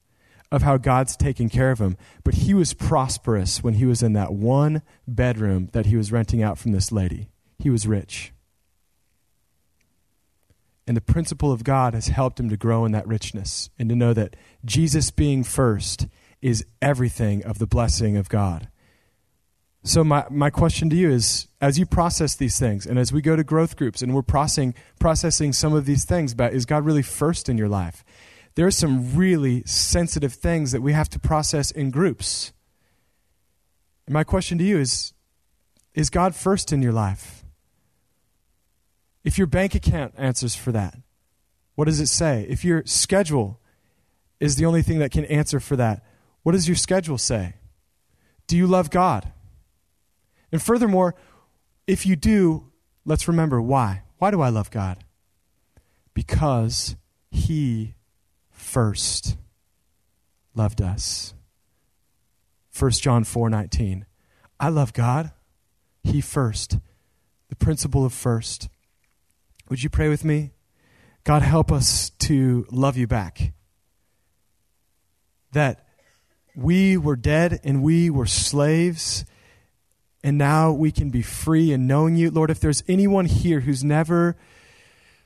[0.52, 1.96] of how God's taking care of him.
[2.22, 6.44] But he was prosperous when he was in that one bedroom that he was renting
[6.44, 7.28] out from this lady.
[7.58, 8.32] He was rich.
[10.90, 13.94] And the principle of God has helped him to grow in that richness and to
[13.94, 14.34] know that
[14.64, 16.08] Jesus being first
[16.42, 18.66] is everything of the blessing of God.
[19.84, 23.22] So, my, my question to you is as you process these things, and as we
[23.22, 26.84] go to growth groups and we're processing, processing some of these things about is God
[26.84, 28.04] really first in your life?
[28.56, 32.52] There are some really sensitive things that we have to process in groups.
[34.08, 35.12] My question to you is
[35.94, 37.39] Is God first in your life?
[39.24, 40.96] If your bank account answers for that,
[41.74, 42.46] what does it say?
[42.48, 43.60] If your schedule
[44.38, 46.04] is the only thing that can answer for that,
[46.42, 47.54] what does your schedule say?
[48.46, 49.32] Do you love God?
[50.50, 51.14] And furthermore,
[51.86, 52.70] if you do,
[53.04, 54.02] let's remember why.
[54.18, 55.04] Why do I love God?
[56.14, 56.96] Because
[57.30, 57.94] He
[58.50, 59.36] first
[60.54, 61.34] loved us.
[62.78, 64.06] 1 John 4 19.
[64.58, 65.32] I love God.
[66.02, 66.78] He first.
[67.48, 68.68] The principle of first.
[69.70, 70.50] Would you pray with me?
[71.22, 73.52] God, help us to love you back.
[75.52, 75.86] That
[76.56, 79.24] we were dead and we were slaves,
[80.24, 82.32] and now we can be free in knowing you.
[82.32, 84.36] Lord, if there's anyone here who's never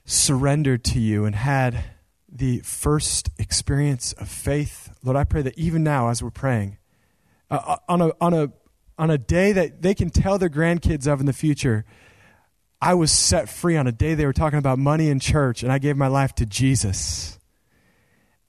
[0.05, 1.83] surrendered to you and had
[2.31, 6.77] the first experience of faith, Lord, I pray that even now, as we're praying,
[7.51, 8.53] uh, uh on, a, on, a,
[8.99, 11.87] on a day that they can tell their grandkids of in the future,
[12.85, 15.73] I was set free on a day they were talking about money in church, and
[15.73, 17.39] I gave my life to Jesus.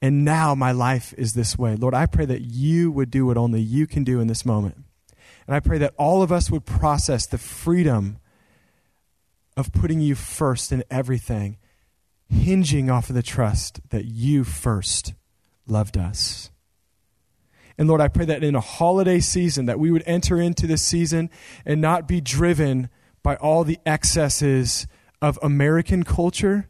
[0.02, 1.74] And now my life is this way.
[1.74, 4.76] Lord, I pray that you would do what only you can do in this moment.
[5.46, 8.18] And I pray that all of us would process the freedom
[9.56, 11.56] of putting you first in everything,
[12.28, 15.14] hinging off of the trust that you first
[15.66, 16.50] loved us.
[17.78, 20.82] And Lord, I pray that in a holiday season that we would enter into this
[20.82, 21.30] season
[21.64, 22.90] and not be driven
[23.26, 24.86] by all the excesses
[25.20, 26.68] of American culture,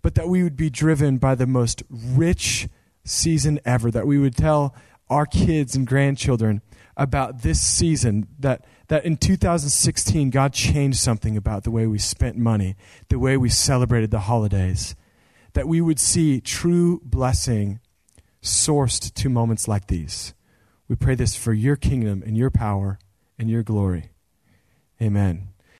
[0.00, 2.66] but that we would be driven by the most rich
[3.04, 4.74] season ever, that we would tell
[5.10, 6.62] our kids and grandchildren
[6.96, 12.38] about this season that that in 2016 God changed something about the way we spent
[12.38, 12.74] money,
[13.10, 14.96] the way we celebrated the holidays,
[15.52, 17.80] that we would see true blessing
[18.40, 20.32] sourced to moments like these.
[20.88, 22.98] We pray this for your kingdom and your power
[23.38, 24.12] and your glory.
[25.02, 25.48] Amen.